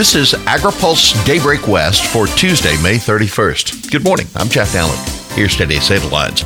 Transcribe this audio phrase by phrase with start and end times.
[0.00, 3.90] This is AgriPulse Daybreak West for Tuesday, May 31st.
[3.90, 4.26] Good morning.
[4.34, 4.96] I'm Jeff Nalley.
[5.34, 6.42] Here's today's headlines.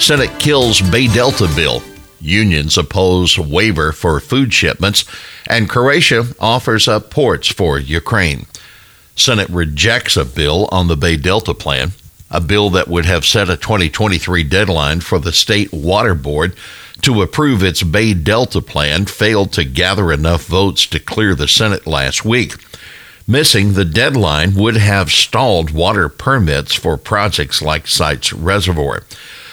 [0.00, 1.82] Senate kills Bay Delta bill.
[2.20, 5.04] Unions oppose waiver for food shipments,
[5.48, 8.46] and Croatia offers up ports for Ukraine.
[9.16, 11.90] Senate rejects a bill on the Bay Delta plan,
[12.30, 16.54] a bill that would have set a 2023 deadline for the state water board
[17.02, 21.86] to approve its Bay Delta plan failed to gather enough votes to clear the Senate
[21.86, 22.54] last week.
[23.28, 29.02] Missing the deadline would have stalled water permits for projects like Sites Reservoir.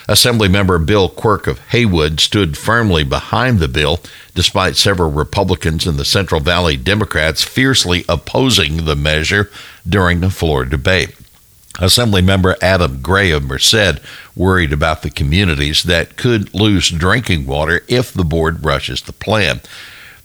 [0.07, 4.01] Assemblymember Bill Quirk of Hayward stood firmly behind the bill,
[4.35, 9.49] despite several Republicans and the Central Valley Democrats fiercely opposing the measure
[9.87, 11.15] during the floor debate.
[11.75, 13.99] Assemblymember Adam Gray of Merced
[14.35, 19.61] worried about the communities that could lose drinking water if the board rushes the plan.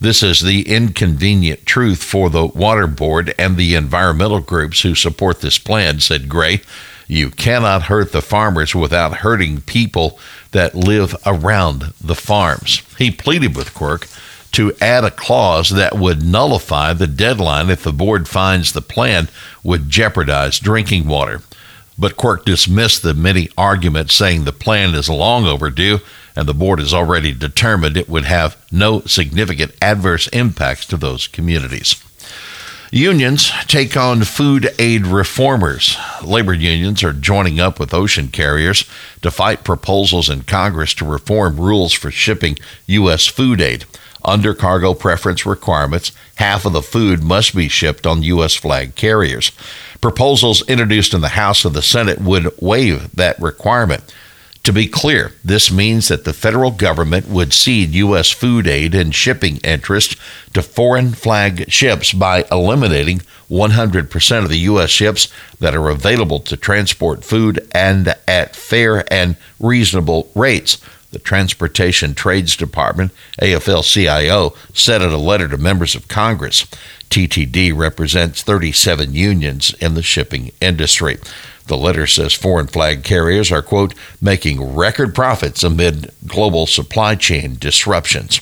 [0.01, 5.41] This is the inconvenient truth for the Water Board and the environmental groups who support
[5.41, 6.61] this plan, said Gray.
[7.09, 10.19] You cannot hurt the farmers without hurting people
[10.53, 12.83] that live around the farms.
[12.97, 14.07] He pleaded with Quirk
[14.53, 19.29] to add a clause that would nullify the deadline if the board finds the plan
[19.63, 21.43] would jeopardize drinking water.
[21.99, 25.99] But Quirk dismissed the many arguments saying the plan is long overdue
[26.37, 31.27] and the board has already determined it would have no significant adverse impacts to those
[31.27, 31.97] communities.
[32.91, 35.99] Unions take on food aid reformers.
[36.25, 38.85] Labor unions are joining up with ocean carriers
[39.21, 43.27] to fight proposals in Congress to reform rules for shipping U.S.
[43.27, 43.85] food aid.
[44.25, 48.55] Under cargo preference requirements, half of the food must be shipped on U.S.
[48.55, 49.53] flag carriers.
[50.01, 54.15] Proposals introduced in the House and the Senate would waive that requirement.
[54.65, 58.31] To be clear, this means that the federal government would cede U.S.
[58.31, 60.17] food aid and shipping interest
[60.53, 64.91] to foreign flag ships by eliminating 100% of the U.S.
[64.91, 70.77] ships that are available to transport food and at fair and reasonable rates.
[71.11, 76.67] The Transportation Trades Department, AFL CIO, said in a letter to members of Congress.
[77.09, 81.17] TTD represents 37 unions in the shipping industry.
[81.67, 87.57] The letter says foreign flag carriers are, quote, making record profits amid global supply chain
[87.59, 88.41] disruptions.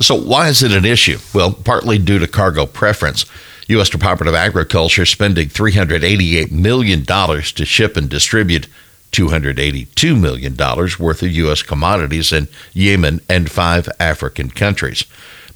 [0.00, 1.18] So, why is it an issue?
[1.32, 3.24] Well, partly due to cargo preference.
[3.68, 3.88] U.S.
[3.88, 8.68] Department of Agriculture spending $388 million to ship and distribute
[9.14, 11.62] $282 million worth of U.S.
[11.62, 15.04] commodities in Yemen and five African countries.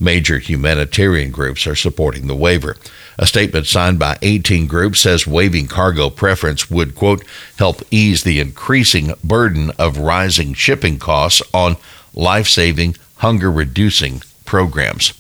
[0.00, 2.76] Major humanitarian groups are supporting the waiver.
[3.18, 7.24] A statement signed by 18 groups says waiving cargo preference would, quote,
[7.58, 11.76] help ease the increasing burden of rising shipping costs on
[12.14, 15.12] life saving, hunger reducing programs.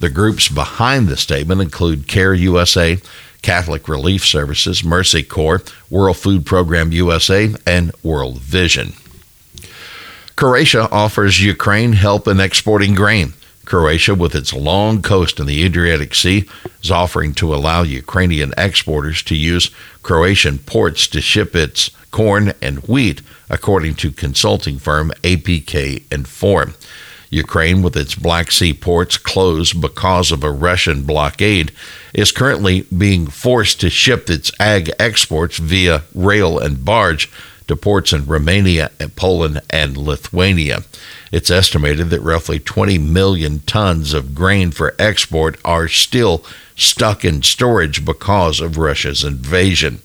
[0.00, 2.98] The groups behind the statement include CARE USA,
[3.44, 8.94] Catholic Relief Services, Mercy Corps, World Food Program USA, and World Vision.
[10.34, 13.34] Croatia offers Ukraine help in exporting grain.
[13.66, 16.48] Croatia, with its long coast in the Adriatic Sea,
[16.82, 19.70] is offering to allow Ukrainian exporters to use
[20.02, 26.74] Croatian ports to ship its corn and wheat, according to consulting firm APK Inform.
[27.34, 31.72] Ukraine, with its Black Sea ports closed because of a Russian blockade,
[32.14, 37.30] is currently being forced to ship its ag exports via rail and barge
[37.66, 40.84] to ports in Romania, and Poland, and Lithuania.
[41.32, 46.44] It's estimated that roughly 20 million tons of grain for export are still
[46.76, 50.00] stuck in storage because of Russia's invasion.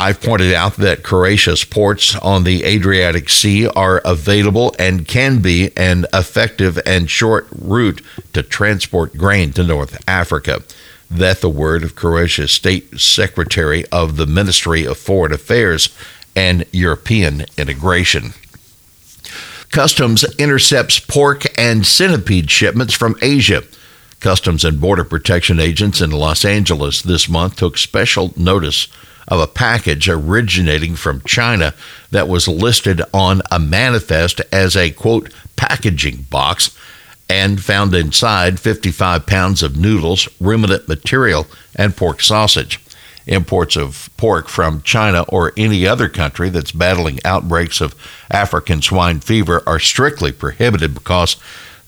[0.00, 5.76] I've pointed out that Croatia's ports on the Adriatic Sea are available and can be
[5.76, 8.00] an effective and short route
[8.32, 10.62] to transport grain to North Africa.
[11.10, 15.88] That the word of Croatia's State Secretary of the Ministry of Foreign Affairs
[16.36, 18.34] and European Integration.
[19.72, 23.64] Customs intercepts pork and centipede shipments from Asia.
[24.20, 28.86] Customs and Border Protection agents in Los Angeles this month took special notice
[29.28, 31.74] of a package originating from China
[32.10, 36.76] that was listed on a manifest as a quote packaging box
[37.30, 41.46] and found inside 55 pounds of noodles, ruminant material,
[41.76, 42.80] and pork sausage.
[43.26, 47.94] Imports of pork from China or any other country that's battling outbreaks of
[48.30, 51.36] African swine fever are strictly prohibited because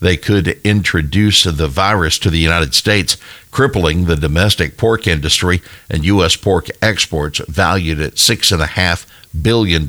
[0.00, 3.16] they could introduce the virus to the United States,
[3.50, 6.36] crippling the domestic pork industry and U.S.
[6.36, 9.06] pork exports valued at $6.5
[9.42, 9.88] billion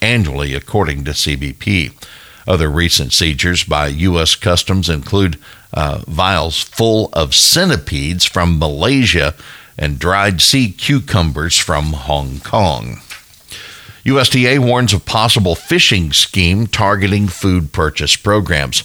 [0.00, 1.92] annually, according to CBP.
[2.46, 4.34] Other recent seizures by U.S.
[4.34, 5.38] Customs include
[5.74, 9.34] uh, vials full of centipedes from Malaysia
[9.76, 13.00] and dried sea cucumbers from Hong Kong.
[14.04, 18.84] USDA warns of possible phishing scheme targeting food purchase programs.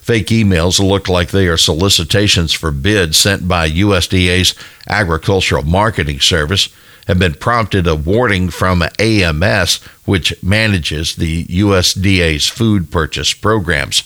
[0.00, 4.54] Fake emails look like they are solicitations for bids sent by USDA's
[4.88, 6.70] Agricultural Marketing Service
[7.06, 14.00] have been prompted a warning from AMS, which manages the USDA's food purchase programs.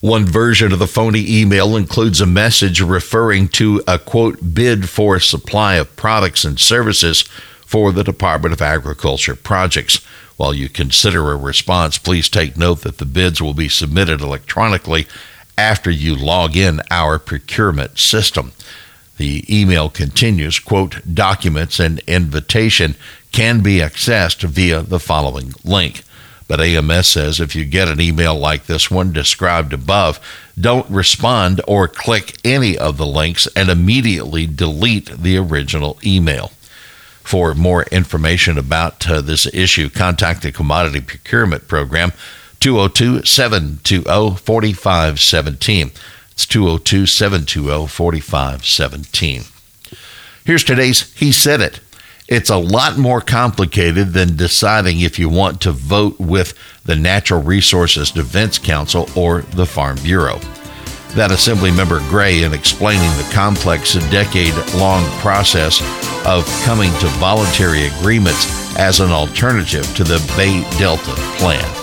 [0.00, 5.20] One version of the phony email includes a message referring to a quote bid for
[5.20, 7.22] supply of products and services
[7.64, 9.96] for the Department of Agriculture projects.
[10.36, 15.06] While you consider a response, please take note that the bids will be submitted electronically
[15.58, 18.52] after you log in our procurement system.
[19.16, 22.96] The email continues, quote, documents and invitation
[23.32, 26.02] can be accessed via the following link.
[26.48, 30.20] But AMS says if you get an email like this one described above,
[30.58, 36.52] don't respond or click any of the links and immediately delete the original email.
[37.22, 42.12] For more information about uh, this issue, contact the Commodity Procurement Program
[42.66, 45.92] 202 720 4517.
[46.32, 49.42] It's 202 720 4517.
[50.44, 51.78] Here's today's He Said It.
[52.26, 56.54] It's a lot more complicated than deciding if you want to vote with
[56.84, 60.40] the Natural Resources Defense Council or the Farm Bureau
[61.14, 65.80] that Assemblymember Gray in explaining the complex decade long process
[66.26, 71.75] of coming to voluntary agreements as an alternative to the Bay Delta Plan.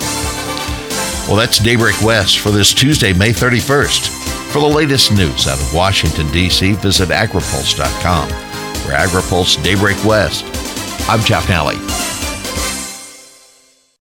[1.34, 4.52] Well, that's Daybreak West for this Tuesday, May 31st.
[4.52, 8.30] For the latest news out of Washington, D.C., visit agripulse.com.
[8.30, 10.46] For AgriPulse Daybreak West,
[11.10, 12.13] I'm Jeff Nalley.